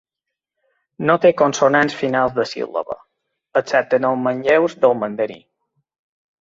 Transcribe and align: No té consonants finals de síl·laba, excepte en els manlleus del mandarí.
No 1.09 1.15
té 1.25 1.31
consonants 1.41 1.97
finals 1.99 2.33
de 2.39 2.47
síl·laba, 2.53 2.97
excepte 3.63 4.01
en 4.03 4.11
els 4.13 4.25
manlleus 4.27 4.79
del 4.87 5.01
mandarí. 5.07 5.41